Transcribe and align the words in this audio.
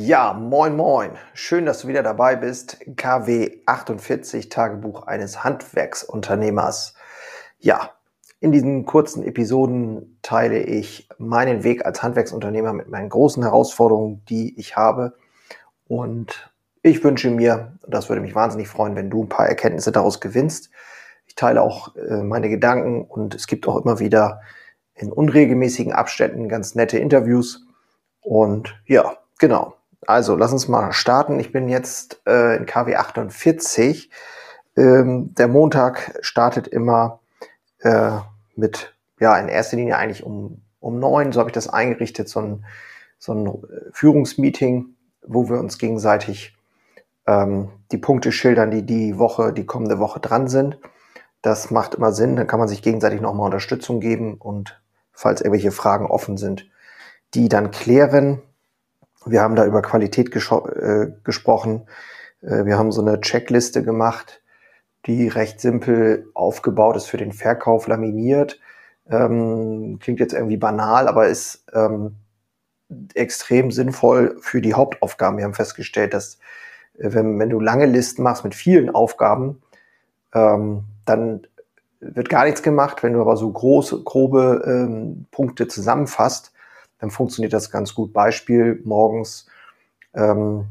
Ja, 0.00 0.32
moin 0.32 0.76
moin. 0.76 1.10
Schön, 1.34 1.66
dass 1.66 1.80
du 1.80 1.88
wieder 1.88 2.04
dabei 2.04 2.36
bist. 2.36 2.78
KW 2.96 3.62
48 3.66 4.48
Tagebuch 4.48 5.02
eines 5.08 5.42
Handwerksunternehmers. 5.42 6.94
Ja, 7.58 7.94
in 8.38 8.52
diesen 8.52 8.86
kurzen 8.86 9.24
Episoden 9.24 10.20
teile 10.22 10.60
ich 10.60 11.08
meinen 11.18 11.64
Weg 11.64 11.84
als 11.84 12.00
Handwerksunternehmer 12.00 12.72
mit 12.74 12.88
meinen 12.88 13.08
großen 13.08 13.42
Herausforderungen, 13.42 14.24
die 14.26 14.56
ich 14.56 14.76
habe. 14.76 15.16
Und 15.88 16.48
ich 16.82 17.02
wünsche 17.02 17.32
mir, 17.32 17.76
das 17.88 18.08
würde 18.08 18.22
mich 18.22 18.36
wahnsinnig 18.36 18.68
freuen, 18.68 18.94
wenn 18.94 19.10
du 19.10 19.24
ein 19.24 19.28
paar 19.28 19.48
Erkenntnisse 19.48 19.90
daraus 19.90 20.20
gewinnst. 20.20 20.70
Ich 21.26 21.34
teile 21.34 21.60
auch 21.60 21.96
äh, 21.96 22.22
meine 22.22 22.48
Gedanken 22.48 23.02
und 23.02 23.34
es 23.34 23.48
gibt 23.48 23.66
auch 23.66 23.84
immer 23.84 23.98
wieder 23.98 24.42
in 24.94 25.10
unregelmäßigen 25.10 25.92
Abständen 25.92 26.48
ganz 26.48 26.76
nette 26.76 26.98
Interviews. 26.98 27.66
Und 28.20 28.80
ja, 28.86 29.16
genau. 29.40 29.74
Also, 30.06 30.36
lass 30.36 30.52
uns 30.52 30.68
mal 30.68 30.92
starten. 30.92 31.40
Ich 31.40 31.52
bin 31.52 31.68
jetzt 31.68 32.20
äh, 32.26 32.56
in 32.56 32.66
KW 32.66 32.96
48. 32.96 34.10
Ähm, 34.76 35.34
der 35.34 35.48
Montag 35.48 36.18
startet 36.20 36.68
immer 36.68 37.20
äh, 37.80 38.12
mit, 38.54 38.94
ja, 39.20 39.36
in 39.38 39.48
erster 39.48 39.76
Linie 39.76 39.96
eigentlich 39.96 40.22
um, 40.22 40.62
um 40.80 40.98
neun. 40.98 41.32
So 41.32 41.40
habe 41.40 41.50
ich 41.50 41.54
das 41.54 41.68
eingerichtet, 41.68 42.28
so 42.28 42.40
ein, 42.40 42.64
so 43.18 43.32
ein 43.32 43.46
äh, 43.46 43.90
Führungsmeeting, 43.92 44.94
wo 45.26 45.48
wir 45.48 45.58
uns 45.58 45.78
gegenseitig 45.78 46.56
ähm, 47.26 47.70
die 47.92 47.98
Punkte 47.98 48.32
schildern, 48.32 48.70
die 48.70 48.84
die 48.84 49.18
Woche, 49.18 49.52
die 49.52 49.66
kommende 49.66 49.98
Woche 49.98 50.20
dran 50.20 50.48
sind. 50.48 50.78
Das 51.42 51.70
macht 51.70 51.94
immer 51.94 52.12
Sinn. 52.12 52.36
Dann 52.36 52.46
kann 52.46 52.58
man 52.58 52.68
sich 52.68 52.82
gegenseitig 52.82 53.20
nochmal 53.20 53.46
Unterstützung 53.46 54.00
geben 54.00 54.34
und 54.34 54.80
falls 55.12 55.40
irgendwelche 55.40 55.72
Fragen 55.72 56.06
offen 56.06 56.36
sind, 56.36 56.68
die 57.34 57.48
dann 57.48 57.70
klären. 57.70 58.40
Wir 59.26 59.42
haben 59.42 59.56
da 59.56 59.66
über 59.66 59.82
Qualität 59.82 60.34
äh, 60.34 61.06
gesprochen. 61.24 61.86
Äh, 62.42 62.64
wir 62.64 62.78
haben 62.78 62.92
so 62.92 63.02
eine 63.02 63.20
Checkliste 63.20 63.82
gemacht, 63.82 64.42
die 65.06 65.28
recht 65.28 65.60
simpel 65.60 66.30
aufgebaut 66.34 66.96
ist 66.96 67.06
für 67.06 67.16
den 67.16 67.32
Verkauf, 67.32 67.86
laminiert. 67.86 68.60
Ähm, 69.10 69.98
klingt 70.00 70.20
jetzt 70.20 70.34
irgendwie 70.34 70.56
banal, 70.56 71.08
aber 71.08 71.28
ist 71.28 71.64
ähm, 71.72 72.16
extrem 73.14 73.70
sinnvoll 73.70 74.36
für 74.40 74.60
die 74.60 74.74
Hauptaufgaben. 74.74 75.38
Wir 75.38 75.44
haben 75.44 75.54
festgestellt, 75.54 76.14
dass 76.14 76.38
äh, 76.98 77.12
wenn, 77.12 77.38
wenn 77.38 77.50
du 77.50 77.60
lange 77.60 77.86
Listen 77.86 78.22
machst 78.22 78.44
mit 78.44 78.54
vielen 78.54 78.90
Aufgaben, 78.90 79.62
ähm, 80.34 80.84
dann 81.04 81.46
wird 82.00 82.28
gar 82.28 82.44
nichts 82.44 82.62
gemacht. 82.62 83.02
Wenn 83.02 83.14
du 83.14 83.20
aber 83.20 83.36
so 83.36 83.50
große, 83.50 84.02
grobe 84.04 84.62
ähm, 84.66 85.26
Punkte 85.30 85.68
zusammenfasst, 85.68 86.52
dann 86.98 87.10
funktioniert 87.10 87.52
das 87.52 87.70
ganz 87.70 87.94
gut. 87.94 88.12
Beispiel 88.12 88.80
morgens, 88.84 89.46
ähm, 90.14 90.66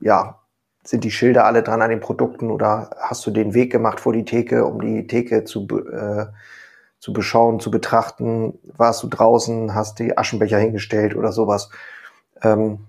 ja, 0.00 0.40
sind 0.84 1.04
die 1.04 1.10
Schilder 1.10 1.44
alle 1.44 1.62
dran 1.62 1.82
an 1.82 1.90
den 1.90 2.00
Produkten 2.00 2.50
oder 2.50 2.90
hast 3.00 3.26
du 3.26 3.30
den 3.30 3.54
Weg 3.54 3.70
gemacht 3.70 4.00
vor 4.00 4.12
die 4.12 4.24
Theke, 4.24 4.64
um 4.64 4.80
die 4.80 5.06
Theke 5.06 5.44
zu, 5.44 5.66
äh, 5.68 6.26
zu 6.98 7.12
beschauen, 7.12 7.60
zu 7.60 7.70
betrachten? 7.70 8.58
Warst 8.76 9.02
du 9.02 9.08
draußen, 9.08 9.74
hast 9.74 9.98
die 9.98 10.16
Aschenbecher 10.16 10.58
hingestellt 10.58 11.14
oder 11.16 11.32
sowas? 11.32 11.70
Ähm, 12.42 12.80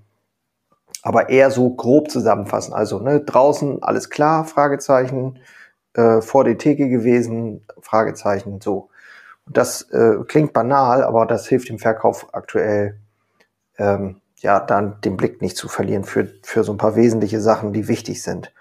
aber 1.03 1.29
eher 1.29 1.51
so 1.51 1.69
grob 1.71 2.11
zusammenfassen. 2.11 2.73
Also 2.73 2.99
ne, 2.99 3.21
draußen 3.21 3.83
alles 3.83 4.09
klar, 4.09 4.45
Fragezeichen, 4.45 5.39
äh, 5.93 6.21
vor 6.21 6.43
der 6.43 6.57
Theke 6.57 6.89
gewesen, 6.89 7.65
Fragezeichen, 7.81 8.61
so. 8.61 8.89
Und 9.45 9.57
das 9.57 9.83
äh, 9.91 10.17
klingt 10.27 10.53
banal, 10.53 11.03
aber 11.03 11.25
das 11.25 11.47
hilft 11.47 11.69
dem 11.69 11.79
Verkauf 11.79 12.33
aktuell, 12.33 12.99
ähm, 13.77 14.21
ja, 14.37 14.59
dann 14.59 14.99
den 15.01 15.17
Blick 15.17 15.41
nicht 15.41 15.57
zu 15.57 15.67
verlieren 15.67 16.03
für, 16.03 16.27
für 16.43 16.63
so 16.63 16.71
ein 16.71 16.77
paar 16.77 16.95
wesentliche 16.95 17.41
Sachen, 17.41 17.73
die 17.73 17.87
wichtig 17.87 18.23
sind. 18.23 18.53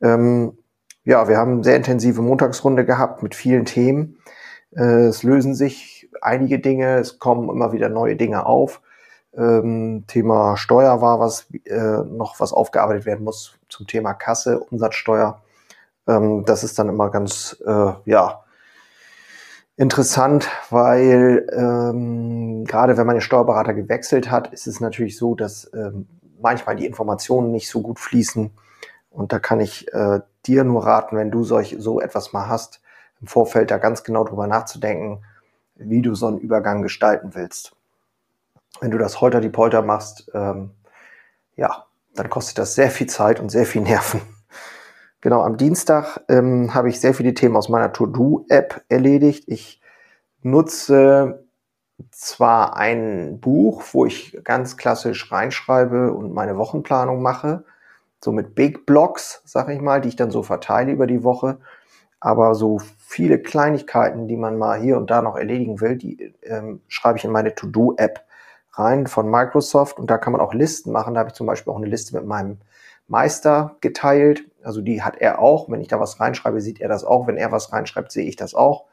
Ähm, 0.00 0.58
ja, 1.04 1.28
wir 1.28 1.36
haben 1.36 1.62
sehr 1.62 1.76
intensive 1.76 2.22
Montagsrunde 2.22 2.84
gehabt 2.84 3.22
mit 3.22 3.34
vielen 3.34 3.64
Themen. 3.64 4.18
Äh, 4.74 5.06
es 5.06 5.22
lösen 5.22 5.54
sich 5.54 6.08
einige 6.22 6.58
Dinge, 6.58 6.98
es 6.98 7.18
kommen 7.18 7.48
immer 7.48 7.72
wieder 7.72 7.88
neue 7.88 8.16
Dinge 8.16 8.46
auf. 8.46 8.82
Ähm, 9.34 10.04
Thema 10.08 10.56
Steuer 10.56 11.00
war 11.00 11.20
was, 11.20 11.46
äh, 11.64 12.02
noch 12.04 12.40
was 12.40 12.52
aufgearbeitet 12.52 13.06
werden 13.06 13.24
muss 13.24 13.58
zum 13.68 13.86
Thema 13.86 14.14
Kasse, 14.14 14.60
Umsatzsteuer. 14.60 15.42
Ähm, 16.08 16.44
das 16.44 16.64
ist 16.64 16.78
dann 16.78 16.88
immer 16.88 17.10
ganz, 17.10 17.56
äh, 17.64 17.92
ja, 18.04 18.44
interessant, 19.80 20.46
weil 20.68 21.46
ähm, 21.52 22.66
gerade 22.66 22.98
wenn 22.98 23.06
man 23.06 23.16
den 23.16 23.22
Steuerberater 23.22 23.72
gewechselt 23.72 24.30
hat, 24.30 24.52
ist 24.52 24.66
es 24.66 24.78
natürlich 24.78 25.16
so, 25.16 25.34
dass 25.34 25.70
ähm, 25.72 26.06
manchmal 26.38 26.76
die 26.76 26.84
Informationen 26.84 27.50
nicht 27.50 27.70
so 27.70 27.80
gut 27.80 27.98
fließen. 27.98 28.50
Und 29.10 29.32
da 29.32 29.38
kann 29.38 29.58
ich 29.58 29.90
äh, 29.94 30.20
dir 30.44 30.64
nur 30.64 30.84
raten, 30.84 31.16
wenn 31.16 31.30
du 31.30 31.44
solch, 31.44 31.76
so 31.78 31.98
etwas 31.98 32.34
mal 32.34 32.46
hast, 32.46 32.82
im 33.22 33.26
Vorfeld 33.26 33.70
da 33.70 33.78
ganz 33.78 34.04
genau 34.04 34.24
drüber 34.24 34.46
nachzudenken, 34.46 35.24
wie 35.76 36.02
du 36.02 36.14
so 36.14 36.26
einen 36.26 36.38
Übergang 36.38 36.82
gestalten 36.82 37.34
willst. 37.34 37.74
Wenn 38.82 38.90
du 38.90 38.98
das 38.98 39.22
holter 39.22 39.40
die 39.40 39.48
Polter 39.48 39.80
machst, 39.80 40.30
ähm, 40.34 40.72
ja, 41.56 41.86
dann 42.14 42.28
kostet 42.28 42.58
das 42.58 42.74
sehr 42.74 42.90
viel 42.90 43.06
Zeit 43.06 43.40
und 43.40 43.48
sehr 43.48 43.64
viel 43.64 43.80
Nerven. 43.80 44.20
Genau, 45.22 45.42
am 45.42 45.58
Dienstag 45.58 46.22
ähm, 46.28 46.72
habe 46.72 46.88
ich 46.88 46.98
sehr 46.98 47.12
viele 47.12 47.34
Themen 47.34 47.56
aus 47.56 47.68
meiner 47.68 47.92
To-Do-App 47.92 48.82
erledigt. 48.88 49.44
Ich 49.48 49.82
nutze 50.42 51.46
zwar 52.10 52.76
ein 52.76 53.38
Buch, 53.40 53.82
wo 53.92 54.06
ich 54.06 54.40
ganz 54.44 54.78
klassisch 54.78 55.30
reinschreibe 55.30 56.14
und 56.14 56.32
meine 56.32 56.56
Wochenplanung 56.56 57.20
mache, 57.20 57.64
so 58.24 58.32
mit 58.32 58.54
Big 58.54 58.86
Blocks, 58.86 59.42
sag 59.44 59.68
ich 59.68 59.80
mal, 59.82 60.00
die 60.00 60.08
ich 60.08 60.16
dann 60.16 60.30
so 60.30 60.42
verteile 60.42 60.92
über 60.92 61.06
die 61.06 61.22
Woche. 61.22 61.58
Aber 62.18 62.54
so 62.54 62.78
viele 62.98 63.38
Kleinigkeiten, 63.38 64.26
die 64.28 64.36
man 64.36 64.58
mal 64.58 64.80
hier 64.80 64.96
und 64.96 65.10
da 65.10 65.20
noch 65.20 65.36
erledigen 65.36 65.80
will, 65.82 65.96
die 65.96 66.34
ähm, 66.42 66.80
schreibe 66.88 67.18
ich 67.18 67.24
in 67.24 67.30
meine 67.30 67.54
To-Do-App 67.54 68.24
rein 68.72 69.06
von 69.06 69.30
Microsoft. 69.30 69.98
Und 69.98 70.10
da 70.10 70.18
kann 70.18 70.32
man 70.32 70.40
auch 70.40 70.54
Listen 70.54 70.92
machen. 70.92 71.14
Da 71.14 71.20
habe 71.20 71.28
ich 71.28 71.34
zum 71.34 71.46
Beispiel 71.46 71.72
auch 71.72 71.78
eine 71.78 71.86
Liste 71.86 72.16
mit 72.16 72.26
meinem 72.26 72.58
Meister 73.08 73.76
geteilt. 73.80 74.49
Also 74.62 74.80
die 74.80 75.02
hat 75.02 75.16
er 75.16 75.38
auch. 75.38 75.68
Wenn 75.70 75.80
ich 75.80 75.88
da 75.88 76.00
was 76.00 76.20
reinschreibe, 76.20 76.60
sieht 76.60 76.80
er 76.80 76.88
das 76.88 77.04
auch. 77.04 77.26
Wenn 77.26 77.36
er 77.36 77.52
was 77.52 77.72
reinschreibt, 77.72 78.12
sehe 78.12 78.26
ich 78.26 78.36
das 78.36 78.54
auch. 78.54 78.84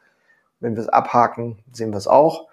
Wenn 0.60 0.74
wir 0.74 0.82
es 0.82 0.88
abhaken, 0.88 1.58
sehen 1.72 1.90
wir 1.90 1.98
es 1.98 2.08
auch. 2.08 2.48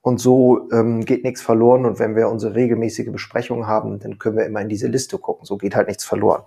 Und 0.00 0.18
so 0.20 0.70
ähm, 0.70 1.04
geht 1.04 1.24
nichts 1.24 1.42
verloren. 1.42 1.86
Und 1.86 1.98
wenn 1.98 2.16
wir 2.16 2.28
unsere 2.28 2.54
regelmäßige 2.54 3.10
Besprechung 3.10 3.66
haben, 3.66 3.98
dann 3.98 4.18
können 4.18 4.36
wir 4.36 4.46
immer 4.46 4.60
in 4.60 4.68
diese 4.68 4.86
Liste 4.86 5.18
gucken. 5.18 5.44
So 5.44 5.56
geht 5.56 5.74
halt 5.74 5.88
nichts 5.88 6.04
verloren. 6.04 6.42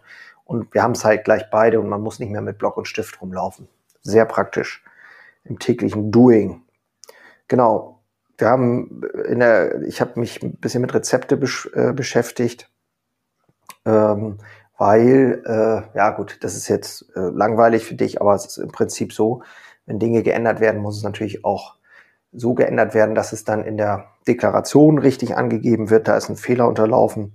Und 0.45 0.73
wir 0.73 0.83
haben 0.83 0.93
es 0.93 1.05
halt 1.05 1.23
gleich 1.23 1.49
beide 1.51 1.79
und 1.79 1.87
man 1.87 2.01
muss 2.01 2.19
nicht 2.19 2.31
mehr 2.31 2.41
mit 2.41 2.57
Block 2.57 2.77
und 2.77 2.87
Stift 2.87 3.21
rumlaufen. 3.21 3.67
Sehr 4.01 4.25
praktisch 4.25 4.83
im 5.43 5.59
täglichen 5.59 6.11
Doing. 6.11 6.63
Genau. 7.47 7.99
Wir 8.37 8.47
haben 8.47 9.01
in 9.27 9.39
der, 9.39 9.81
ich 9.83 10.01
habe 10.01 10.19
mich 10.19 10.41
ein 10.41 10.55
bisschen 10.55 10.81
mit 10.81 10.93
Rezepte 10.93 11.37
besch 11.37 11.69
äh, 11.73 11.93
beschäftigt 11.93 12.71
ähm, 13.85 14.37
weil, 14.81 15.43
äh, 15.45 15.95
ja 15.95 16.09
gut, 16.09 16.39
das 16.41 16.55
ist 16.55 16.67
jetzt 16.67 17.05
äh, 17.15 17.19
langweilig 17.19 17.85
für 17.85 17.93
dich, 17.93 18.19
aber 18.19 18.33
es 18.33 18.47
ist 18.47 18.57
im 18.57 18.71
Prinzip 18.71 19.13
so, 19.13 19.43
wenn 19.85 19.99
Dinge 19.99 20.23
geändert 20.23 20.59
werden, 20.59 20.81
muss 20.81 20.97
es 20.97 21.03
natürlich 21.03 21.45
auch 21.45 21.75
so 22.31 22.55
geändert 22.55 22.95
werden, 22.95 23.13
dass 23.13 23.31
es 23.31 23.43
dann 23.43 23.63
in 23.63 23.77
der 23.77 24.05
Deklaration 24.27 24.97
richtig 24.97 25.37
angegeben 25.37 25.91
wird. 25.91 26.07
Da 26.07 26.17
ist 26.17 26.29
ein 26.29 26.35
Fehler 26.35 26.67
unterlaufen. 26.67 27.33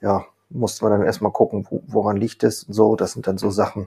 Ja, 0.00 0.24
musste 0.50 0.84
man 0.84 0.98
dann 0.98 1.06
erstmal 1.06 1.30
gucken, 1.30 1.64
wo, 1.70 1.80
woran 1.86 2.16
liegt 2.16 2.42
es 2.42 2.64
und 2.64 2.74
so. 2.74 2.96
Das 2.96 3.12
sind 3.12 3.28
dann 3.28 3.38
so 3.38 3.50
Sachen. 3.50 3.86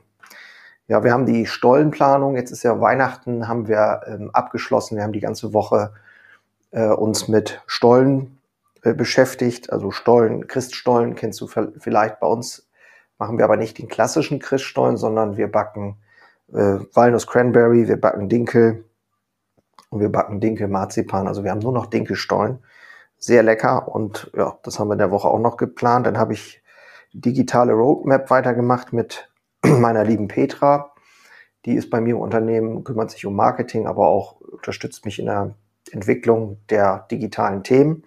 Ja, 0.88 1.04
wir 1.04 1.12
haben 1.12 1.26
die 1.26 1.46
Stollenplanung. 1.46 2.38
Jetzt 2.38 2.52
ist 2.52 2.64
ja 2.64 2.80
Weihnachten, 2.80 3.50
haben 3.50 3.68
wir 3.68 4.00
ähm, 4.08 4.30
abgeschlossen. 4.32 4.96
Wir 4.96 5.04
haben 5.04 5.12
die 5.12 5.20
ganze 5.20 5.54
Woche 5.54 5.92
äh, 6.72 6.88
uns 6.88 7.28
mit 7.28 7.62
Stollen 7.68 8.38
äh, 8.84 8.94
beschäftigt. 8.94 9.74
Also 9.74 9.92
Stollen, 9.92 10.48
Christstollen 10.48 11.16
kennst 11.16 11.42
du 11.42 11.48
vielleicht 11.48 12.22
bei 12.22 12.28
uns. 12.28 12.67
Machen 13.18 13.38
wir 13.38 13.46
aber 13.46 13.58
nicht 13.58 13.78
den 13.80 13.88
klassischen 13.88 14.40
Christstollen, 14.40 14.98
sondern 14.98 15.38
wir 15.38 15.52
backen 15.52 15.98
äh, 16.54 16.80
Walnuss 16.94 17.28
Cranberry, 17.28 17.88
wir 17.88 18.00
backen 18.00 18.30
Dinkel 18.30 18.86
und 19.90 20.00
wir 20.00 20.12
backen 20.12 20.40
Dinkel 20.40 20.68
Marzipan. 20.68 21.28
Also 21.28 21.44
wir 21.44 21.52
haben 21.52 21.60
nur 21.60 21.74
noch 21.74 21.88
Dinkelstollen. 21.88 22.60
Sehr 23.18 23.42
lecker 23.42 23.88
und 23.88 24.32
ja, 24.36 24.60
das 24.62 24.80
haben 24.80 24.90
wir 24.90 24.94
in 24.94 25.00
der 25.00 25.12
Woche 25.12 25.28
auch 25.28 25.40
noch 25.40 25.58
geplant. 25.58 26.06
Dann 26.06 26.20
habe 26.20 26.34
ich 26.34 26.62
digitale 27.14 27.74
Roadmap 27.74 28.30
weitergemacht 28.30 28.94
mit 28.94 29.30
meiner 29.66 30.04
lieben 30.04 30.28
Petra. 30.28 30.94
Die 31.66 31.74
ist 31.74 31.90
bei 31.90 32.00
mir 32.00 32.12
im 32.12 32.22
Unternehmen, 32.22 32.84
kümmert 32.84 33.10
sich 33.10 33.26
um 33.26 33.36
Marketing, 33.36 33.88
aber 33.88 34.08
auch 34.08 34.40
unterstützt 34.40 35.04
mich 35.06 35.18
in 35.18 35.26
der 35.26 35.56
Entwicklung 35.92 36.60
der 36.70 37.08
digitalen 37.10 37.64
Themen. 37.64 38.04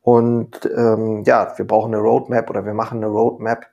Und 0.00 0.64
ähm, 0.74 1.22
ja, 1.24 1.52
wir 1.56 1.66
brauchen 1.66 1.94
eine 1.94 2.02
Roadmap 2.02 2.48
oder 2.48 2.64
wir 2.64 2.74
machen 2.74 2.98
eine 2.98 3.08
Roadmap, 3.08 3.66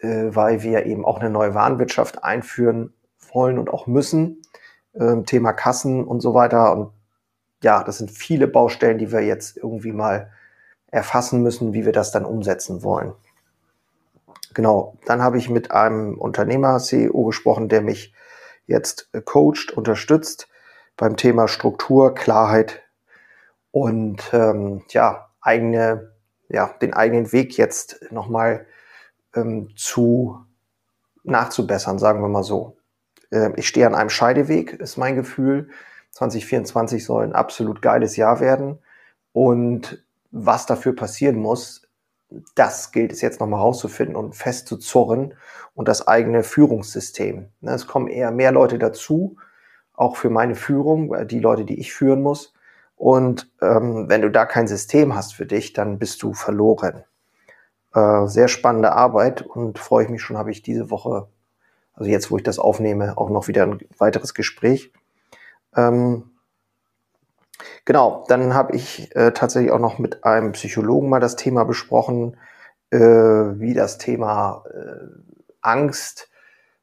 weil 0.00 0.62
wir 0.62 0.86
eben 0.86 1.04
auch 1.04 1.20
eine 1.20 1.30
neue 1.30 1.54
Warenwirtschaft 1.54 2.24
einführen 2.24 2.92
wollen 3.32 3.58
und 3.58 3.70
auch 3.70 3.86
müssen. 3.86 4.42
Ähm, 4.94 5.26
Thema 5.26 5.52
Kassen 5.52 6.04
und 6.04 6.20
so 6.20 6.34
weiter. 6.34 6.72
Und 6.72 6.92
ja, 7.62 7.82
das 7.82 7.98
sind 7.98 8.10
viele 8.10 8.46
Baustellen, 8.46 8.98
die 8.98 9.10
wir 9.10 9.22
jetzt 9.22 9.56
irgendwie 9.56 9.92
mal 9.92 10.30
erfassen 10.90 11.42
müssen, 11.42 11.72
wie 11.74 11.84
wir 11.84 11.92
das 11.92 12.12
dann 12.12 12.24
umsetzen 12.24 12.82
wollen. 12.82 13.12
Genau, 14.54 14.96
dann 15.06 15.20
habe 15.20 15.38
ich 15.38 15.50
mit 15.50 15.72
einem 15.72 16.16
Unternehmer 16.16 16.78
CEO 16.78 17.24
gesprochen, 17.24 17.68
der 17.68 17.82
mich 17.82 18.14
jetzt 18.66 19.08
äh, 19.12 19.20
coacht, 19.20 19.72
unterstützt 19.72 20.48
beim 20.96 21.16
Thema 21.16 21.48
Struktur, 21.48 22.14
Klarheit 22.14 22.82
und 23.72 24.30
ähm, 24.32 24.84
ja, 24.90 25.30
eigene, 25.40 26.12
ja, 26.48 26.68
den 26.80 26.94
eigenen 26.94 27.32
Weg 27.32 27.58
jetzt 27.58 28.00
nochmal 28.12 28.66
ähm, 29.34 29.70
zu 29.76 30.38
nachzubessern, 31.24 31.98
sagen 31.98 32.22
wir 32.22 32.28
mal 32.28 32.42
so. 32.42 32.76
Äh, 33.30 33.50
ich 33.56 33.68
stehe 33.68 33.86
an 33.86 33.94
einem 33.94 34.10
Scheideweg, 34.10 34.74
ist 34.74 34.96
mein 34.96 35.16
Gefühl. 35.16 35.70
2024 36.12 37.04
soll 37.04 37.24
ein 37.24 37.32
absolut 37.34 37.82
geiles 37.82 38.16
Jahr 38.16 38.40
werden. 38.40 38.78
Und 39.32 40.04
was 40.30 40.66
dafür 40.66 40.94
passieren 40.94 41.36
muss, 41.36 41.82
das 42.54 42.92
gilt 42.92 43.12
es 43.12 43.20
jetzt 43.20 43.40
nochmal 43.40 43.60
rauszufinden 43.60 44.16
und 44.16 44.34
festzuzurren 44.34 45.34
und 45.74 45.88
das 45.88 46.06
eigene 46.06 46.42
Führungssystem. 46.42 47.48
Ne, 47.60 47.72
es 47.72 47.86
kommen 47.86 48.08
eher 48.08 48.30
mehr 48.30 48.52
Leute 48.52 48.78
dazu, 48.78 49.36
auch 49.92 50.16
für 50.16 50.30
meine 50.30 50.54
Führung, 50.54 51.26
die 51.26 51.38
Leute, 51.38 51.64
die 51.64 51.78
ich 51.78 51.92
führen 51.92 52.22
muss. 52.22 52.52
Und 52.96 53.50
ähm, 53.60 54.08
wenn 54.08 54.22
du 54.22 54.30
da 54.30 54.46
kein 54.46 54.66
System 54.66 55.14
hast 55.14 55.34
für 55.34 55.46
dich, 55.46 55.72
dann 55.72 55.98
bist 55.98 56.22
du 56.22 56.32
verloren. 56.32 57.04
Äh, 57.94 58.26
sehr 58.26 58.48
spannende 58.48 58.92
Arbeit 58.92 59.42
und 59.42 59.78
freue 59.78 60.04
ich 60.04 60.10
mich 60.10 60.22
schon, 60.22 60.36
habe 60.36 60.50
ich 60.50 60.62
diese 60.62 60.90
Woche, 60.90 61.28
also 61.94 62.10
jetzt, 62.10 62.30
wo 62.30 62.36
ich 62.36 62.42
das 62.42 62.58
aufnehme, 62.58 63.16
auch 63.16 63.30
noch 63.30 63.48
wieder 63.48 63.64
ein 63.64 63.80
weiteres 63.98 64.34
Gespräch. 64.34 64.92
Ähm, 65.76 66.30
Genau, 67.84 68.24
dann 68.28 68.54
habe 68.54 68.74
ich 68.74 69.14
äh, 69.14 69.32
tatsächlich 69.32 69.70
auch 69.72 69.78
noch 69.78 69.98
mit 69.98 70.24
einem 70.24 70.52
Psychologen 70.52 71.08
mal 71.08 71.20
das 71.20 71.36
Thema 71.36 71.64
besprochen, 71.64 72.36
äh, 72.90 72.98
wie 72.98 73.74
das 73.74 73.98
Thema 73.98 74.64
äh, 74.72 75.06
Angst, 75.60 76.30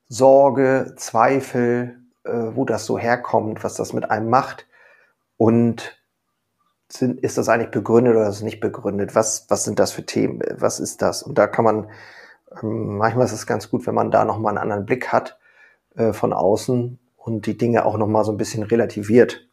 Sorge, 0.08 0.94
Zweifel, 0.98 2.00
äh, 2.24 2.32
wo 2.32 2.66
das 2.66 2.86
so 2.86 2.98
herkommt, 3.00 3.64
was 3.64 3.76
das 3.76 3.94
mit 3.94 4.12
einem 4.12 4.30
macht 4.30 4.68
und 5.38 6.01
sind, 7.02 7.20
ist 7.20 7.38
das 7.38 7.50
eigentlich 7.50 7.72
begründet 7.72 8.16
oder 8.16 8.30
ist 8.30 8.38
es 8.38 8.42
nicht 8.44 8.62
begründet? 8.62 9.16
Was, 9.16 9.48
was 9.50 9.66
sind 9.66 9.80
das 9.80 9.92
für 9.92 10.06
Themen? 10.06 10.40
Was 10.58 10.80
ist 10.80 11.02
das? 11.02 11.24
Und 11.24 11.38
da 11.38 11.48
kann 11.48 11.66
man, 11.66 11.90
ähm, 12.62 12.98
manchmal 12.98 13.26
ist 13.26 13.34
es 13.34 13.48
ganz 13.48 13.70
gut, 13.70 13.86
wenn 13.88 13.96
man 13.96 14.12
da 14.12 14.24
nochmal 14.24 14.52
einen 14.52 14.60
anderen 14.64 14.86
Blick 14.86 15.10
hat 15.10 15.38
äh, 15.96 16.14
von 16.14 16.32
außen 16.32 17.00
und 17.18 17.46
die 17.46 17.58
Dinge 17.58 17.86
auch 17.86 17.98
nochmal 17.98 18.24
so 18.24 18.32
ein 18.32 18.38
bisschen 18.38 18.64
relativiert. 18.64 19.50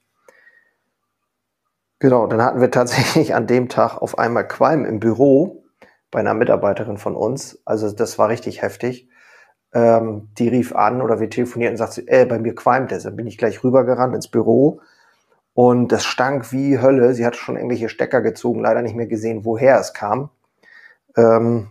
Genau, 1.99 2.27
dann 2.27 2.43
hatten 2.43 2.61
wir 2.61 2.71
tatsächlich 2.71 3.35
an 3.35 3.47
dem 3.47 3.69
Tag 3.69 3.97
auf 3.97 4.19
einmal 4.19 4.47
Qualm 4.47 4.85
im 4.85 5.01
Büro 5.01 5.65
bei 6.11 6.21
einer 6.21 6.35
Mitarbeiterin 6.35 6.99
von 6.99 7.17
uns. 7.17 7.61
Also 7.65 7.91
das 7.91 8.19
war 8.19 8.29
richtig 8.29 8.63
heftig. 8.63 9.09
Ähm, 9.73 10.29
die 10.39 10.49
rief 10.49 10.75
an 10.75 11.03
oder 11.03 11.19
wir 11.19 11.29
telefonierten 11.29 11.75
und 11.75 11.79
sagte, 11.79 12.07
äh, 12.09 12.25
bei 12.25 12.39
mir 12.39 12.55
qualmt 12.55 12.93
es. 12.93 13.03
Dann 13.03 13.17
bin 13.17 13.27
ich 13.27 13.37
gleich 13.37 13.65
rübergerannt 13.65 14.15
ins 14.15 14.29
Büro 14.29 14.81
und 15.59 15.91
das 15.91 16.05
stank 16.05 16.53
wie 16.53 16.79
Hölle. 16.79 17.15
Sie 17.15 17.27
hatte 17.27 17.37
schon 17.37 17.57
irgendwelche 17.57 17.89
Stecker 17.89 18.21
gezogen, 18.21 18.61
leider 18.61 18.81
nicht 18.81 18.95
mehr 18.95 19.09
gesehen, 19.09 19.45
woher 19.45 19.81
es 19.81 19.93
kam. 19.93 20.31
Ähm, 21.17 21.71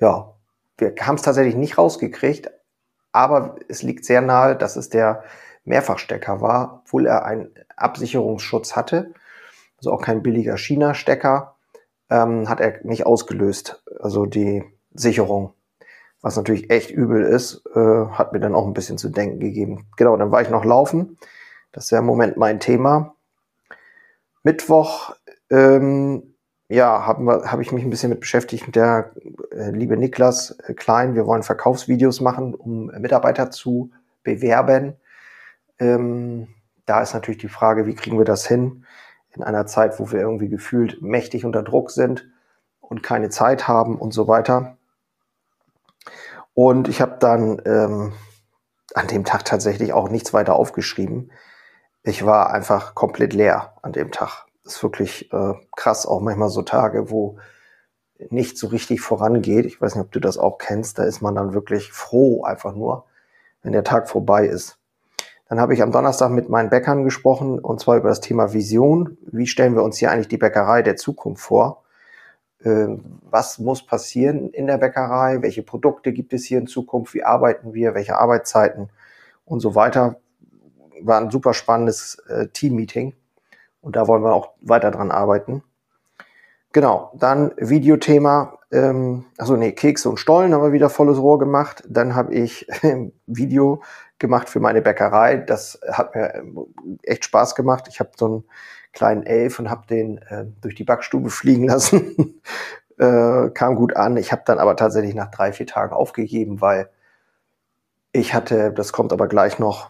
ja, 0.00 0.34
wir 0.76 0.92
haben 1.00 1.14
es 1.14 1.22
tatsächlich 1.22 1.54
nicht 1.54 1.78
rausgekriegt, 1.78 2.50
aber 3.12 3.54
es 3.68 3.84
liegt 3.84 4.04
sehr 4.04 4.20
nahe, 4.20 4.56
dass 4.56 4.74
es 4.74 4.88
der 4.88 5.22
Mehrfachstecker 5.62 6.40
war, 6.40 6.82
obwohl 6.82 7.06
er 7.06 7.24
einen 7.24 7.54
Absicherungsschutz 7.76 8.74
hatte, 8.74 9.14
also 9.78 9.92
auch 9.92 10.02
kein 10.02 10.24
billiger 10.24 10.56
China-Stecker, 10.56 11.54
ähm, 12.10 12.48
hat 12.48 12.58
er 12.58 12.84
nicht 12.84 13.06
ausgelöst, 13.06 13.80
also 14.00 14.26
die 14.26 14.64
Sicherung. 14.92 15.54
Was 16.20 16.36
natürlich 16.36 16.68
echt 16.68 16.90
übel 16.90 17.22
ist, 17.22 17.62
äh, 17.76 18.06
hat 18.10 18.32
mir 18.32 18.40
dann 18.40 18.56
auch 18.56 18.66
ein 18.66 18.74
bisschen 18.74 18.98
zu 18.98 19.08
denken 19.08 19.38
gegeben. 19.38 19.86
Genau, 19.96 20.16
dann 20.16 20.32
war 20.32 20.42
ich 20.42 20.50
noch 20.50 20.64
laufen. 20.64 21.16
Das 21.72 21.84
ist 21.84 21.90
ja 21.90 21.98
im 21.98 22.06
Moment 22.06 22.36
mein 22.36 22.60
Thema. 22.60 23.14
Mittwoch, 24.42 25.14
ähm, 25.50 26.34
ja, 26.68 27.06
habe 27.06 27.50
hab 27.50 27.60
ich 27.60 27.72
mich 27.72 27.84
ein 27.84 27.90
bisschen 27.90 28.10
mit 28.10 28.20
beschäftigt 28.20 28.66
mit 28.66 28.76
der 28.76 29.12
äh, 29.52 29.70
liebe 29.70 29.96
Niklas 29.96 30.58
äh, 30.66 30.74
Klein. 30.74 31.14
Wir 31.14 31.26
wollen 31.26 31.42
Verkaufsvideos 31.42 32.20
machen, 32.20 32.54
um 32.54 32.86
Mitarbeiter 32.86 33.50
zu 33.50 33.90
bewerben. 34.22 34.96
Ähm, 35.78 36.48
da 36.86 37.02
ist 37.02 37.14
natürlich 37.14 37.40
die 37.40 37.48
Frage, 37.48 37.86
wie 37.86 37.94
kriegen 37.94 38.18
wir 38.18 38.24
das 38.24 38.46
hin 38.46 38.84
in 39.34 39.42
einer 39.42 39.66
Zeit, 39.66 39.98
wo 40.00 40.10
wir 40.10 40.20
irgendwie 40.20 40.48
gefühlt 40.48 41.02
mächtig 41.02 41.44
unter 41.44 41.62
Druck 41.62 41.90
sind 41.90 42.28
und 42.80 43.02
keine 43.02 43.28
Zeit 43.28 43.68
haben 43.68 43.96
und 43.96 44.12
so 44.12 44.26
weiter. 44.26 44.76
Und 46.54 46.88
ich 46.88 47.00
habe 47.00 47.16
dann 47.20 47.62
ähm, 47.64 48.12
an 48.94 49.06
dem 49.06 49.24
Tag 49.24 49.44
tatsächlich 49.44 49.92
auch 49.92 50.08
nichts 50.08 50.32
weiter 50.32 50.56
aufgeschrieben. 50.56 51.30
Ich 52.02 52.24
war 52.24 52.50
einfach 52.50 52.94
komplett 52.94 53.32
leer 53.34 53.74
an 53.82 53.92
dem 53.92 54.10
Tag. 54.10 54.46
Das 54.64 54.76
ist 54.76 54.82
wirklich 54.82 55.32
äh, 55.32 55.54
krass, 55.76 56.06
auch 56.06 56.20
manchmal 56.20 56.48
so 56.48 56.62
Tage, 56.62 57.10
wo 57.10 57.38
nicht 58.30 58.58
so 58.58 58.68
richtig 58.68 59.00
vorangeht. 59.00 59.66
Ich 59.66 59.80
weiß 59.80 59.94
nicht, 59.94 60.04
ob 60.04 60.12
du 60.12 60.20
das 60.20 60.38
auch 60.38 60.58
kennst. 60.58 60.98
Da 60.98 61.04
ist 61.04 61.20
man 61.20 61.34
dann 61.34 61.54
wirklich 61.54 61.92
froh, 61.92 62.44
einfach 62.44 62.74
nur, 62.74 63.04
wenn 63.62 63.72
der 63.72 63.84
Tag 63.84 64.08
vorbei 64.08 64.46
ist. 64.46 64.78
Dann 65.48 65.60
habe 65.60 65.74
ich 65.74 65.82
am 65.82 65.90
Donnerstag 65.90 66.30
mit 66.30 66.48
meinen 66.48 66.70
Bäckern 66.70 67.04
gesprochen 67.04 67.58
und 67.58 67.80
zwar 67.80 67.96
über 67.96 68.08
das 68.08 68.20
Thema 68.20 68.52
Vision. 68.52 69.18
Wie 69.32 69.46
stellen 69.46 69.74
wir 69.74 69.82
uns 69.82 69.98
hier 69.98 70.10
eigentlich 70.10 70.28
die 70.28 70.36
Bäckerei 70.36 70.82
der 70.82 70.96
Zukunft 70.96 71.42
vor? 71.42 71.82
Ähm, 72.64 73.18
was 73.28 73.58
muss 73.58 73.84
passieren 73.84 74.50
in 74.50 74.66
der 74.66 74.78
Bäckerei? 74.78 75.42
Welche 75.42 75.62
Produkte 75.62 76.12
gibt 76.12 76.32
es 76.32 76.44
hier 76.44 76.58
in 76.58 76.66
Zukunft? 76.66 77.14
Wie 77.14 77.24
arbeiten 77.24 77.74
wir? 77.74 77.94
Welche 77.94 78.16
Arbeitszeiten? 78.16 78.90
Und 79.44 79.60
so 79.60 79.74
weiter. 79.74 80.20
War 81.02 81.20
ein 81.20 81.30
super 81.30 81.54
spannendes 81.54 82.18
äh, 82.28 82.48
Team-Meeting 82.48 83.14
und 83.80 83.96
da 83.96 84.06
wollen 84.06 84.22
wir 84.22 84.32
auch 84.32 84.50
weiter 84.60 84.90
dran 84.90 85.10
arbeiten. 85.10 85.62
Genau, 86.72 87.12
dann 87.14 87.52
Videothema. 87.56 88.58
Ähm, 88.70 89.24
also 89.38 89.56
nee, 89.56 89.72
Kekse 89.72 90.08
und 90.08 90.18
Stollen 90.18 90.54
haben 90.54 90.62
wir 90.62 90.72
wieder 90.72 90.90
volles 90.90 91.18
Rohr 91.18 91.38
gemacht. 91.38 91.82
Dann 91.88 92.14
habe 92.14 92.34
ich 92.34 92.66
Video 93.26 93.82
gemacht 94.18 94.48
für 94.48 94.60
meine 94.60 94.82
Bäckerei. 94.82 95.38
Das 95.38 95.80
hat 95.90 96.14
mir 96.14 96.34
ähm, 96.34 96.66
echt 97.02 97.24
Spaß 97.24 97.56
gemacht. 97.56 97.86
Ich 97.88 97.98
habe 97.98 98.10
so 98.16 98.26
einen 98.26 98.44
kleinen 98.92 99.24
Elf 99.24 99.58
und 99.58 99.70
habe 99.70 99.86
den 99.88 100.18
äh, 100.18 100.46
durch 100.60 100.76
die 100.76 100.84
Backstube 100.84 101.30
fliegen 101.30 101.64
lassen. 101.64 102.40
äh, 102.98 103.50
kam 103.50 103.74
gut 103.74 103.96
an. 103.96 104.16
Ich 104.16 104.30
habe 104.30 104.42
dann 104.44 104.58
aber 104.58 104.76
tatsächlich 104.76 105.14
nach 105.14 105.30
drei, 105.30 105.52
vier 105.52 105.66
Tagen 105.66 105.92
aufgegeben, 105.92 106.60
weil 106.60 106.88
ich 108.12 108.34
hatte, 108.34 108.72
das 108.72 108.92
kommt 108.92 109.12
aber 109.12 109.28
gleich 109.28 109.58
noch, 109.58 109.89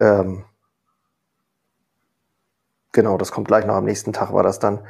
ähm, 0.00 0.44
genau, 2.92 3.16
das 3.18 3.32
kommt 3.32 3.48
gleich 3.48 3.66
noch 3.66 3.74
am 3.74 3.84
nächsten 3.84 4.12
Tag 4.12 4.32
war 4.32 4.42
das 4.42 4.58
dann, 4.58 4.86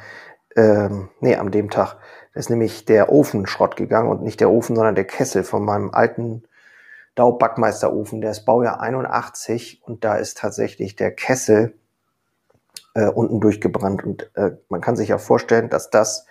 ähm, 0.56 1.10
nee, 1.20 1.36
am 1.36 1.50
dem 1.50 1.70
Tag. 1.70 1.96
Ist 2.32 2.50
nämlich 2.50 2.84
der 2.84 3.10
Ofen 3.10 3.46
Schrott 3.46 3.76
gegangen 3.76 4.08
und 4.08 4.22
nicht 4.22 4.40
der 4.40 4.50
Ofen, 4.50 4.76
sondern 4.76 4.94
der 4.94 5.06
Kessel 5.06 5.42
von 5.42 5.64
meinem 5.64 5.90
alten 5.90 6.44
Dau-Backmeisterofen, 7.16 8.20
der 8.20 8.30
ist 8.30 8.44
Baujahr 8.44 8.80
81 8.80 9.82
und 9.84 10.04
da 10.04 10.14
ist 10.14 10.38
tatsächlich 10.38 10.94
der 10.94 11.10
Kessel 11.10 11.74
äh, 12.94 13.08
unten 13.08 13.40
durchgebrannt. 13.40 14.04
Und 14.04 14.30
äh, 14.36 14.52
man 14.68 14.80
kann 14.80 14.96
sich 14.96 15.08
ja 15.08 15.18
vorstellen, 15.18 15.68
dass 15.68 15.90
das 15.90 16.26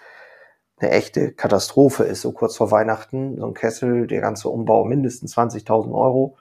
eine 0.80 0.92
echte 0.92 1.34
Katastrophe 1.34 2.06
ist, 2.06 2.22
so 2.22 2.32
kurz 2.32 2.56
vor 2.56 2.72
Weihnachten. 2.72 3.38
So 3.38 3.48
ein 3.48 3.54
Kessel, 3.54 4.08
der 4.08 4.22
ganze 4.22 4.50
Umbau 4.50 4.86
mindestens 4.86 5.36
20.000 5.36 5.94
Euro. 5.94 6.38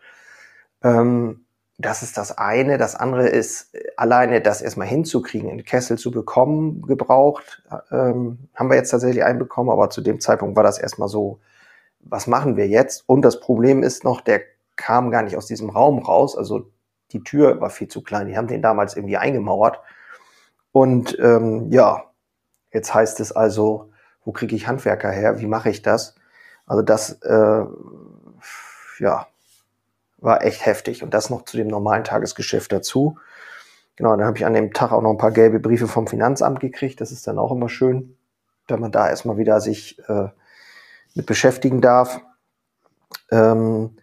Ähm, 0.84 1.44
das 1.78 2.02
ist 2.02 2.18
das 2.18 2.36
eine. 2.36 2.76
Das 2.76 2.94
andere 2.94 3.28
ist 3.28 3.74
alleine 3.96 4.40
das 4.40 4.62
erstmal 4.62 4.88
hinzukriegen, 4.88 5.50
einen 5.50 5.64
Kessel 5.64 5.96
zu 5.96 6.10
bekommen, 6.10 6.82
gebraucht. 6.82 7.62
Ähm, 7.90 8.48
haben 8.54 8.68
wir 8.68 8.76
jetzt 8.76 8.90
tatsächlich 8.90 9.24
einen 9.24 9.38
bekommen, 9.38 9.70
aber 9.70 9.88
zu 9.90 10.00
dem 10.00 10.20
Zeitpunkt 10.20 10.56
war 10.56 10.64
das 10.64 10.78
erstmal 10.78 11.08
so 11.08 11.40
was 12.00 12.26
machen 12.26 12.56
wir 12.56 12.68
jetzt? 12.68 13.04
Und 13.06 13.22
das 13.22 13.40
Problem 13.40 13.82
ist 13.82 14.04
noch, 14.04 14.20
der 14.20 14.42
kam 14.76 15.10
gar 15.10 15.22
nicht 15.22 15.36
aus 15.36 15.46
diesem 15.46 15.70
Raum 15.70 15.98
raus. 15.98 16.36
Also 16.36 16.70
die 17.12 17.22
Tür 17.22 17.60
war 17.60 17.70
viel 17.70 17.88
zu 17.88 18.02
klein. 18.02 18.28
Die 18.28 18.36
haben 18.36 18.48
den 18.48 18.62
damals 18.62 18.96
irgendwie 18.96 19.16
eingemauert. 19.16 19.80
Und 20.72 21.18
ähm, 21.20 21.70
ja, 21.70 22.04
jetzt 22.72 22.94
heißt 22.94 23.20
es 23.20 23.32
also, 23.32 23.90
wo 24.24 24.32
kriege 24.32 24.54
ich 24.54 24.68
Handwerker 24.68 25.10
her? 25.10 25.40
Wie 25.40 25.46
mache 25.46 25.70
ich 25.70 25.82
das? 25.82 26.14
Also 26.66 26.82
das, 26.82 27.12
äh, 27.22 27.64
ja, 28.98 29.26
war 30.18 30.44
echt 30.44 30.66
heftig. 30.66 31.02
Und 31.02 31.14
das 31.14 31.30
noch 31.30 31.44
zu 31.44 31.56
dem 31.56 31.68
normalen 31.68 32.04
Tagesgeschäft 32.04 32.72
dazu. 32.72 33.18
Genau, 33.96 34.16
dann 34.16 34.26
habe 34.26 34.38
ich 34.38 34.46
an 34.46 34.54
dem 34.54 34.72
Tag 34.72 34.92
auch 34.92 35.02
noch 35.02 35.10
ein 35.10 35.18
paar 35.18 35.32
gelbe 35.32 35.58
Briefe 35.58 35.88
vom 35.88 36.06
Finanzamt 36.06 36.60
gekriegt. 36.60 37.00
Das 37.00 37.10
ist 37.10 37.26
dann 37.26 37.38
auch 37.38 37.50
immer 37.50 37.68
schön, 37.68 38.16
wenn 38.68 38.80
man 38.80 38.92
da 38.92 39.08
erstmal 39.08 39.38
wieder 39.38 39.60
sich 39.60 39.98
äh, 40.08 40.28
mit 41.14 41.26
beschäftigen 41.26 41.80
darf. 41.80 42.20
Ähm, 43.30 43.96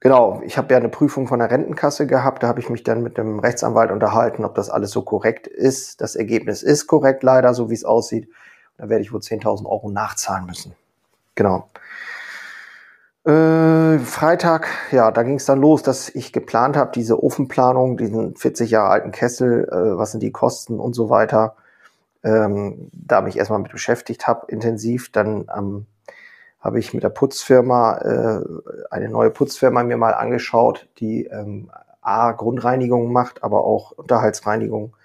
genau, 0.00 0.42
ich 0.44 0.58
habe 0.58 0.72
ja 0.72 0.78
eine 0.78 0.88
Prüfung 0.88 1.28
von 1.28 1.38
der 1.38 1.50
Rentenkasse 1.50 2.06
gehabt. 2.06 2.42
Da 2.42 2.48
habe 2.48 2.60
ich 2.60 2.70
mich 2.70 2.82
dann 2.82 3.02
mit 3.02 3.18
dem 3.18 3.38
Rechtsanwalt 3.38 3.92
unterhalten, 3.92 4.44
ob 4.44 4.54
das 4.54 4.68
alles 4.68 4.90
so 4.90 5.02
korrekt 5.02 5.46
ist. 5.46 6.00
Das 6.00 6.16
Ergebnis 6.16 6.62
ist 6.62 6.86
korrekt, 6.86 7.22
leider, 7.22 7.54
so 7.54 7.70
wie 7.70 7.74
es 7.74 7.84
aussieht. 7.84 8.28
Da 8.78 8.88
werde 8.88 9.02
ich 9.02 9.12
wohl 9.12 9.20
10.000 9.20 9.64
Euro 9.66 9.90
nachzahlen 9.90 10.46
müssen. 10.46 10.74
Genau. 11.34 11.70
Äh, 13.24 13.98
Freitag, 14.00 14.66
ja, 14.90 15.12
da 15.12 15.22
ging 15.22 15.36
es 15.36 15.44
dann 15.44 15.60
los, 15.60 15.84
dass 15.84 16.08
ich 16.08 16.32
geplant 16.32 16.76
habe, 16.76 16.90
diese 16.92 17.22
Ofenplanung, 17.22 17.96
diesen 17.96 18.34
40 18.34 18.70
Jahre 18.72 18.90
alten 18.90 19.12
Kessel, 19.12 19.68
äh, 19.70 19.96
was 19.96 20.10
sind 20.10 20.22
die 20.24 20.32
Kosten 20.32 20.80
und 20.80 20.94
so 20.94 21.08
weiter, 21.08 21.54
ähm, 22.24 22.90
da 22.92 23.20
mich 23.20 23.38
erstmal 23.38 23.60
mit 23.60 23.70
beschäftigt 23.70 24.26
habe, 24.26 24.46
intensiv. 24.50 25.12
Dann 25.12 25.48
ähm, 25.56 25.86
habe 26.60 26.80
ich 26.80 26.94
mit 26.94 27.04
der 27.04 27.10
Putzfirma 27.10 27.98
äh, 27.98 28.40
eine 28.90 29.08
neue 29.08 29.30
Putzfirma 29.30 29.84
mir 29.84 29.96
mal 29.96 30.14
angeschaut, 30.14 30.88
die 30.98 31.26
ähm, 31.26 31.70
A, 32.00 32.32
Grundreinigung 32.32 33.12
macht, 33.12 33.44
aber 33.44 33.64
auch 33.64 33.92
Unterhaltsreinigung. 33.92 34.96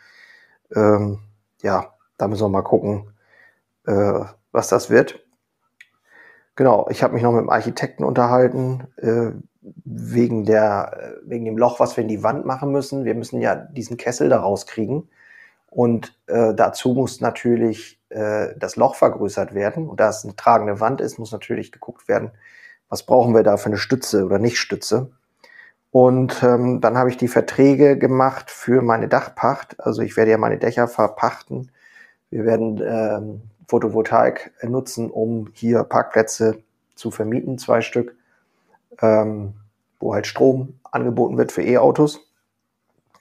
Ähm, 0.75 1.19
ja, 1.61 1.93
da 2.17 2.27
müssen 2.27 2.43
wir 2.45 2.49
mal 2.49 2.63
gucken, 2.63 3.11
äh, 3.85 4.21
was 4.51 4.69
das 4.69 4.89
wird. 4.89 5.26
Genau, 6.57 6.87
ich 6.89 7.03
habe 7.03 7.13
mich 7.13 7.21
noch 7.21 7.31
mit 7.33 7.41
dem 7.41 7.51
Architekten 7.51 8.03
unterhalten, 8.03 8.87
äh, 8.97 9.29
wegen, 9.85 10.43
der, 10.43 11.19
wegen 11.23 11.45
dem 11.45 11.57
Loch, 11.57 11.79
was 11.79 11.95
wir 11.95 12.01
in 12.01 12.07
die 12.07 12.23
Wand 12.23 12.45
machen 12.45 12.71
müssen. 12.71 13.05
Wir 13.05 13.13
müssen 13.13 13.41
ja 13.41 13.55
diesen 13.55 13.95
Kessel 13.95 14.29
da 14.29 14.39
rauskriegen. 14.39 15.07
Und 15.69 16.17
äh, 16.25 16.55
dazu 16.55 16.93
muss 16.93 17.21
natürlich 17.21 18.01
äh, 18.09 18.55
das 18.57 18.75
Loch 18.75 18.95
vergrößert 18.95 19.53
werden. 19.53 19.87
Und 19.87 19.99
da 19.99 20.09
es 20.09 20.23
eine 20.23 20.35
tragende 20.35 20.79
Wand 20.79 20.99
ist, 20.99 21.19
muss 21.19 21.31
natürlich 21.31 21.71
geguckt 21.71 22.07
werden, 22.07 22.31
was 22.89 23.03
brauchen 23.03 23.35
wir 23.35 23.43
da 23.43 23.57
für 23.57 23.67
eine 23.67 23.77
Stütze 23.77 24.25
oder 24.25 24.39
nicht 24.39 24.57
Stütze. 24.57 25.11
Und 25.91 26.41
ähm, 26.41 26.81
dann 26.81 26.97
habe 26.97 27.11
ich 27.11 27.17
die 27.17 27.27
Verträge 27.27 27.99
gemacht 27.99 28.49
für 28.49 28.81
meine 28.81 29.07
Dachpacht. 29.07 29.79
Also 29.79 30.01
ich 30.01 30.17
werde 30.17 30.31
ja 30.31 30.39
meine 30.39 30.57
Dächer 30.57 30.87
verpachten. 30.87 31.69
Wir 32.31 32.45
werden 32.45 32.81
ähm, 32.83 33.41
Photovoltaik 33.67 34.51
nutzen, 34.63 35.11
um 35.11 35.49
hier 35.53 35.83
Parkplätze 35.83 36.63
zu 36.95 37.11
vermieten, 37.11 37.57
zwei 37.57 37.81
Stück, 37.81 38.15
ähm, 39.01 39.53
wo 39.99 40.13
halt 40.13 40.27
Strom 40.27 40.79
angeboten 40.83 41.37
wird 41.37 41.51
für 41.51 41.63
E-Autos. 41.63 42.19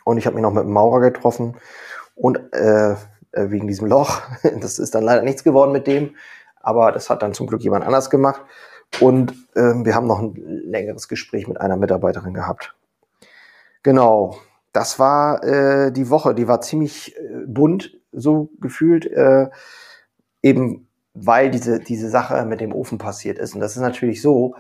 Und 0.05 0.19
ich 0.19 0.27
habe 0.27 0.35
mich 0.35 0.43
noch 0.43 0.53
mit 0.53 0.63
einem 0.63 0.73
Maurer 0.73 1.01
getroffen 1.01 1.57
und 2.15 2.39
äh, 2.53 2.93
äh 2.93 2.97
wegen 3.51 3.67
diesem 3.67 3.89
Loch, 3.89 4.23
das 4.61 4.79
ist 4.79 4.95
dann 4.95 5.03
leider 5.03 5.23
nichts 5.23 5.45
geworden 5.45 5.73
mit 5.73 5.87
dem, 5.87 6.15
aber 6.61 6.93
das 6.93 7.11
hat 7.11 7.23
dann 7.23 7.35
zum 7.35 7.47
Glück 7.47 7.63
jemand 7.63 7.85
anders 7.85 8.11
gemacht. 8.11 8.43
Und 9.01 9.33
äh, 9.55 9.85
wir 9.85 9.95
haben 9.95 10.07
noch 10.07 10.21
ein 10.21 10.35
längeres 10.37 11.09
Gespräch 11.09 11.49
mit 11.49 11.61
einer 11.61 11.77
Mitarbeiterin 11.77 12.35
gehabt. 12.35 12.75
Genau, 13.83 14.39
das 14.73 14.99
war 14.99 15.43
äh, 15.43 15.91
die 15.91 16.09
Woche, 16.09 16.35
die 16.35 16.49
war 16.49 16.61
ziemlich 16.61 17.17
äh, 17.17 17.47
bunt, 17.47 17.99
so 18.13 18.51
gefühlt. 18.61 19.07
Äh, 19.07 19.49
eben 20.43 20.87
weil 21.17 21.51
diese, 21.51 21.81
diese 21.81 22.11
Sache 22.11 22.45
mit 22.45 22.61
dem 22.61 22.75
Ofen 22.75 22.99
passiert 22.99 23.39
ist. 23.39 23.55
Und 23.55 23.61
das 23.61 23.75
ist 23.75 23.83
natürlich 23.83 24.21
so, 24.21 24.55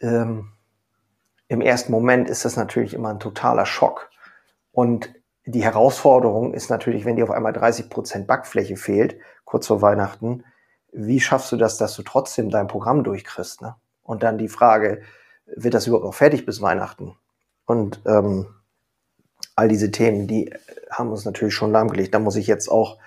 ähm, 0.00 0.52
im 1.46 1.60
ersten 1.60 1.92
Moment 1.92 2.28
ist 2.28 2.44
das 2.44 2.56
natürlich 2.56 2.92
immer 2.92 3.10
ein 3.10 3.20
totaler 3.20 3.66
Schock. 3.66 4.10
Und 4.72 5.14
die 5.46 5.62
Herausforderung 5.62 6.54
ist 6.54 6.70
natürlich, 6.70 7.04
wenn 7.04 7.16
dir 7.16 7.24
auf 7.24 7.30
einmal 7.30 7.52
30 7.52 7.88
Prozent 7.88 8.26
Backfläche 8.26 8.76
fehlt, 8.76 9.16
kurz 9.44 9.68
vor 9.68 9.80
Weihnachten, 9.80 10.44
wie 10.92 11.20
schaffst 11.20 11.52
du 11.52 11.56
das, 11.56 11.78
dass 11.78 11.94
du 11.94 12.02
trotzdem 12.02 12.50
dein 12.50 12.66
Programm 12.66 13.04
durchkriegst? 13.04 13.62
Ne? 13.62 13.76
Und 14.02 14.24
dann 14.24 14.38
die 14.38 14.48
Frage, 14.48 15.02
wird 15.46 15.74
das 15.74 15.86
überhaupt 15.86 16.04
noch 16.04 16.14
fertig 16.14 16.46
bis 16.46 16.60
Weihnachten? 16.60 17.16
Und 17.64 18.00
ähm, 18.06 18.46
all 19.54 19.68
diese 19.68 19.92
Themen, 19.92 20.26
die 20.26 20.52
haben 20.90 21.10
uns 21.10 21.24
natürlich 21.24 21.54
schon 21.54 21.70
lahmgelegt. 21.70 22.12
Da 22.12 22.18
muss 22.18 22.36
ich 22.36 22.48
jetzt 22.48 22.68
auch 22.68 22.98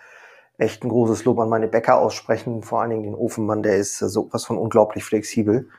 echt 0.58 0.84
ein 0.84 0.90
großes 0.90 1.26
Lob 1.26 1.40
an 1.40 1.50
meine 1.50 1.68
Bäcker 1.68 2.00
aussprechen, 2.00 2.64
vor 2.64 2.82
allen 2.82 2.92
Dingen 2.92 3.04
den 3.04 3.16
Ofenmann, 3.16 3.64
der 3.64 3.78
ist 3.78 3.98
sowas 3.98 4.46
von 4.46 4.58
unglaublich 4.58 5.04
flexibel. 5.04 5.70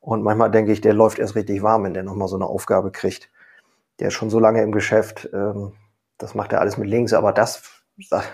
Und 0.00 0.22
manchmal 0.22 0.50
denke 0.50 0.72
ich, 0.72 0.80
der 0.80 0.94
läuft 0.94 1.18
erst 1.18 1.36
richtig 1.36 1.62
warm, 1.62 1.84
wenn 1.84 1.94
der 1.94 2.02
nochmal 2.02 2.28
so 2.28 2.36
eine 2.36 2.46
Aufgabe 2.46 2.90
kriegt. 2.90 3.30
Der 3.98 4.08
ist 4.08 4.14
schon 4.14 4.30
so 4.30 4.38
lange 4.38 4.62
im 4.62 4.72
Geschäft, 4.72 5.28
ähm, 5.32 5.72
das 6.18 6.34
macht 6.34 6.52
er 6.52 6.60
alles 6.60 6.76
mit 6.76 6.88
links, 6.88 7.12
aber 7.12 7.32
das, 7.32 7.82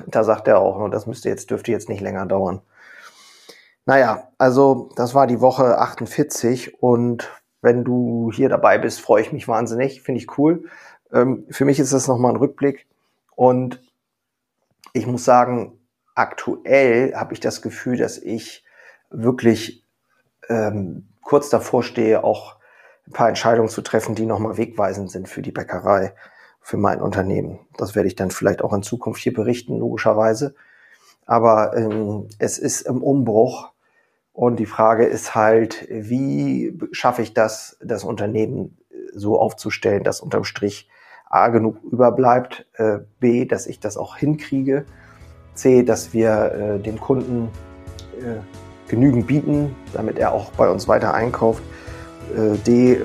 da 0.07 0.25
sagt 0.25 0.49
er 0.49 0.61
auch, 0.61 0.89
das 0.91 1.07
müsste 1.07 1.29
jetzt, 1.29 1.51
dürfte 1.51 1.73
jetzt 1.73 1.89
nicht 1.89 2.01
länger 2.01 2.27
dauern. 2.27 2.63
Naja, 3.85 4.29
also 4.39 4.91
das 4.97 5.15
war 5.15 5.27
die 5.27 5.41
Woche 5.41 5.79
48 5.79 6.83
und 6.83 7.31
wenn 7.63 7.85
du 7.85 8.31
hier 8.33 8.49
dabei 8.49 8.79
bist, 8.79 9.01
freue 9.01 9.23
ich 9.23 9.33
mich 9.33 9.47
wahnsinnig, 9.49 10.03
finde 10.03 10.21
ich 10.21 10.39
cool. 10.39 10.65
Ähm, 11.13 11.47
für 11.51 11.65
mich 11.65 11.79
ist 11.79 11.93
das 11.93 12.09
nochmal 12.09 12.33
ein 12.33 12.39
Rückblick 12.39 12.87
und 13.37 13.81
ich 14.97 15.07
muss 15.07 15.25
sagen, 15.25 15.79
aktuell 16.15 17.15
habe 17.15 17.35
ich 17.35 17.41
das 17.41 17.61
Gefühl, 17.61 17.99
dass 17.99 18.17
ich 18.17 18.65
wirklich 19.11 19.85
ähm, 20.49 21.09
kurz 21.21 21.51
davor 21.51 21.83
stehe, 21.83 22.25
auch 22.25 22.57
ein 23.07 23.13
paar 23.13 23.29
Entscheidungen 23.29 23.69
zu 23.69 23.83
treffen, 23.83 24.15
die 24.15 24.27
nochmal 24.27 24.57
wegweisend 24.57 25.11
sind 25.11 25.29
für 25.29 25.43
die 25.43 25.53
Bäckerei, 25.53 26.15
für 26.61 26.79
mein 26.79 27.03
Unternehmen. 27.03 27.61
Das 27.77 27.95
werde 27.95 28.09
ich 28.09 28.17
dann 28.17 28.31
vielleicht 28.31 28.63
auch 28.63 28.73
in 28.73 28.83
Zukunft 28.83 29.21
hier 29.21 29.35
berichten, 29.35 29.79
logischerweise. 29.79 30.55
Aber 31.27 31.77
ähm, 31.77 32.29
es 32.39 32.59
ist 32.59 32.83
im 32.83 33.03
Umbruch 33.03 33.73
und 34.33 34.57
die 34.57 34.67
Frage 34.67 35.05
ist 35.05 35.35
halt, 35.35 35.87
wie 35.91 36.79
schaffe 36.93 37.21
ich 37.21 37.35
das, 37.35 37.77
das 37.83 38.03
Unternehmen 38.03 38.79
so 39.13 39.39
aufzustellen, 39.39 40.05
dass 40.05 40.21
unterm 40.21 40.45
Strich 40.45 40.89
A 41.29 41.49
genug 41.49 41.77
überbleibt, 41.91 42.67
äh, 42.75 42.99
B, 43.19 43.45
dass 43.45 43.67
ich 43.67 43.81
das 43.81 43.97
auch 43.97 44.17
hinkriege, 44.17 44.87
C, 45.55 45.83
dass 45.83 46.13
wir 46.13 46.53
äh, 46.53 46.79
dem 46.79 47.01
Kunden 47.01 47.49
äh, 48.21 48.39
genügend 48.89 49.27
bieten, 49.27 49.75
damit 49.93 50.19
er 50.19 50.33
auch 50.33 50.51
bei 50.53 50.69
uns 50.69 50.87
weiter 50.87 51.13
einkauft, 51.13 51.63
D, 52.67 53.01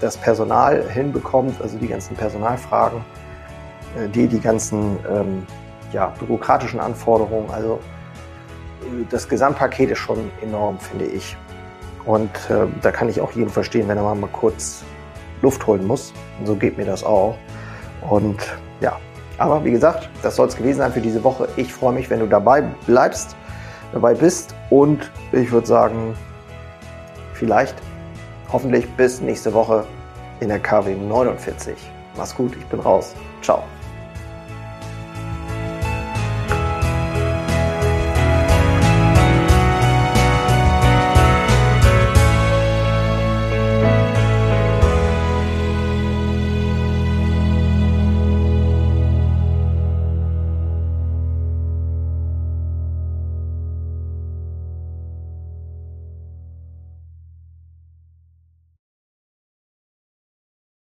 das 0.00 0.16
Personal 0.16 0.88
hinbekommt, 0.88 1.60
also 1.60 1.76
die 1.76 1.88
ganzen 1.88 2.16
Personalfragen, 2.16 3.04
D, 4.14 4.28
die 4.28 4.40
ganzen 4.40 4.96
ähm, 5.10 5.46
ja, 5.92 6.12
bürokratischen 6.18 6.78
Anforderungen, 6.78 7.50
also 7.50 7.80
das 9.10 9.28
Gesamtpaket 9.28 9.90
ist 9.90 9.98
schon 9.98 10.30
enorm, 10.40 10.78
finde 10.78 11.06
ich. 11.06 11.36
Und 12.04 12.30
da 12.48 12.90
kann 12.92 13.08
ich 13.08 13.20
auch 13.20 13.32
jeden 13.32 13.50
verstehen, 13.50 13.88
wenn 13.88 13.98
er 13.98 14.14
mal 14.14 14.28
kurz 14.32 14.84
Luft 15.42 15.66
holen 15.66 15.86
muss. 15.86 16.12
Und 16.38 16.46
so 16.46 16.56
geht 16.56 16.76
mir 16.78 16.84
das 16.84 17.04
auch. 17.04 17.36
Und 18.08 18.38
ja, 18.80 18.98
aber 19.38 19.64
wie 19.64 19.70
gesagt, 19.70 20.08
das 20.22 20.36
soll 20.36 20.48
es 20.48 20.56
gewesen 20.56 20.78
sein 20.78 20.92
für 20.92 21.00
diese 21.00 21.22
Woche. 21.24 21.48
Ich 21.56 21.72
freue 21.72 21.92
mich, 21.92 22.08
wenn 22.10 22.20
du 22.20 22.26
dabei 22.26 22.62
bleibst, 22.86 23.36
dabei 23.92 24.14
bist. 24.14 24.54
Und 24.70 25.10
ich 25.32 25.50
würde 25.50 25.66
sagen, 25.66 26.14
vielleicht, 27.34 27.74
hoffentlich 28.52 28.88
bis 28.96 29.20
nächste 29.20 29.52
Woche 29.52 29.84
in 30.40 30.48
der 30.48 30.60
KW 30.60 30.94
49. 30.94 31.74
Mach's 32.16 32.34
gut, 32.34 32.54
ich 32.56 32.66
bin 32.66 32.80
raus. 32.80 33.14
Ciao. 33.42 33.64